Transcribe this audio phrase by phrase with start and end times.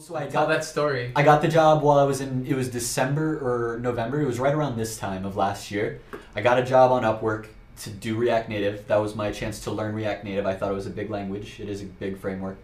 [0.00, 1.12] So I Tell got that story.
[1.14, 2.44] I got the job while I was in.
[2.46, 4.20] It was December or November.
[4.20, 6.00] It was right around this time of last year.
[6.34, 7.46] I got a job on Upwork
[7.82, 8.88] to do React Native.
[8.88, 10.46] That was my chance to learn React Native.
[10.46, 11.60] I thought it was a big language.
[11.60, 12.58] It is a big framework.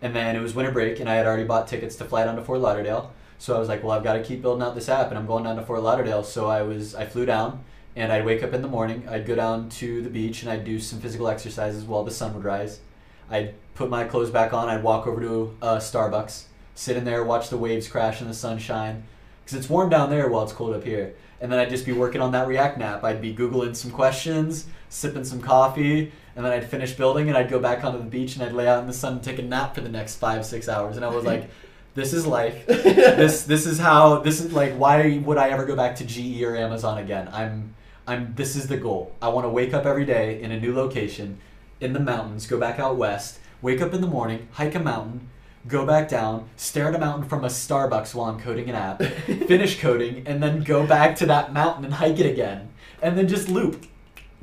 [0.00, 2.36] And then it was winter break, and I had already bought tickets to fly down
[2.36, 3.12] to Fort Lauderdale.
[3.36, 5.26] So I was like, well, I've got to keep building out this app, and I'm
[5.26, 6.24] going down to Fort Lauderdale.
[6.24, 7.62] So I was I flew down,
[7.94, 9.06] and I'd wake up in the morning.
[9.06, 12.32] I'd go down to the beach, and I'd do some physical exercises while the sun
[12.32, 12.80] would rise.
[13.28, 14.70] I'd put my clothes back on.
[14.70, 16.44] I'd walk over to uh, Starbucks,
[16.74, 19.04] sit in there, watch the waves crash in the sunshine,
[19.44, 21.14] because it's warm down there while it's cold up here.
[21.40, 23.04] And then I'd just be working on that React nap.
[23.04, 27.48] I'd be googling some questions, sipping some coffee, and then I'd finish building, and I'd
[27.48, 29.42] go back onto the beach, and I'd lay out in the sun and take a
[29.42, 30.96] nap for the next five six hours.
[30.96, 31.50] And I was like,
[31.94, 32.66] this is life.
[32.66, 34.74] this this is how this is like.
[34.74, 37.28] Why would I ever go back to GE or Amazon again?
[37.32, 37.74] I'm
[38.06, 38.34] I'm.
[38.34, 39.14] This is the goal.
[39.20, 41.38] I want to wake up every day in a new location,
[41.80, 42.46] in the mountains.
[42.46, 43.38] Go back out west.
[43.62, 45.28] Wake up in the morning, hike a mountain,
[45.66, 49.02] go back down, stare at a mountain from a Starbucks while I'm coding an app,
[49.48, 52.68] finish coding, and then go back to that mountain and hike it again,
[53.02, 53.86] and then just loop.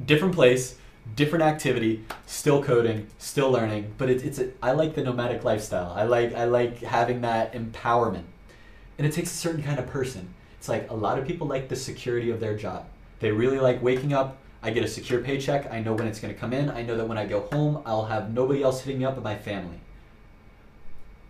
[0.06, 0.76] Different place,
[1.16, 3.94] different activity, still coding, still learning.
[3.98, 5.92] But it, it's a, I like the nomadic lifestyle.
[5.96, 8.26] I like I like having that empowerment,
[8.98, 10.34] and it takes a certain kind of person.
[10.60, 12.86] It's like a lot of people like the security of their job.
[13.20, 14.38] They really like waking up.
[14.62, 15.72] I get a secure paycheck.
[15.72, 16.70] I know when it's going to come in.
[16.70, 19.24] I know that when I go home, I'll have nobody else hitting me up but
[19.24, 19.80] my family.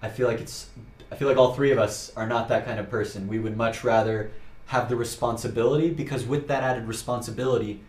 [0.02, 0.70] I feel like it's
[1.12, 3.28] I feel like all three of us are not that kind of person.
[3.28, 4.32] We would much rather
[4.68, 7.82] have the responsibility because with that added responsibility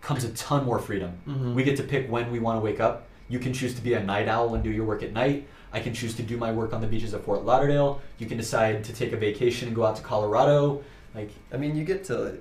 [0.00, 1.12] comes a ton more freedom.
[1.28, 1.54] Mhm.
[1.54, 3.04] We get to pick when we want to wake up.
[3.28, 5.46] You can choose to be a night owl and do your work at night.
[5.72, 8.00] I can choose to do my work on the beaches of Fort Lauderdale.
[8.18, 10.82] You can decide to take a vacation and go out to Colorado.
[11.14, 12.38] Like I mean, you get to,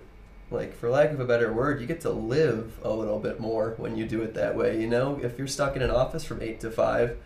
[0.49, 3.73] like, for lack of a better word, you get to live a little bit more
[3.77, 4.80] when you do it that way.
[4.81, 7.17] You know, if you're stuck in an office from eight to five,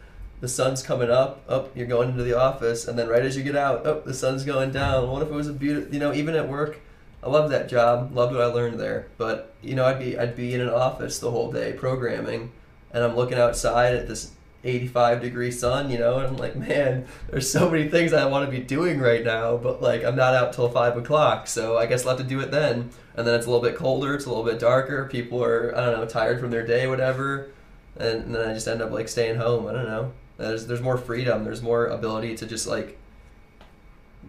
[0.42, 3.44] the sun's coming up, up, you're going into the office, and then right as you
[3.44, 5.10] get out, oh, the sun's going down.
[5.10, 6.80] What if it was a beautiful, you know, even at work,
[7.24, 10.36] I love that job, loved what I learned there, but you know, I'd be, I'd
[10.36, 12.52] be in an office the whole day programming,
[12.92, 14.32] and I'm looking outside at this
[14.66, 18.46] 85 degree sun, you know, and I'm like, man, there's so many things I want
[18.46, 21.86] to be doing right now, but like I'm not out till five o'clock, so I
[21.86, 22.90] guess I'll have to do it then.
[23.16, 25.08] And then it's a little bit colder, it's a little bit darker.
[25.10, 27.52] People are, I don't know, tired from their day, whatever,
[27.98, 29.68] and then I just end up like staying home.
[29.68, 30.12] I don't know.
[30.38, 31.44] There's there's more freedom.
[31.44, 32.98] There's more ability to just like.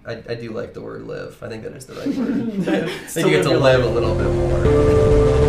[0.04, 1.42] I, I do like the word live.
[1.42, 2.68] I think that is the right word.
[2.68, 5.45] I think you get to live a little bit more.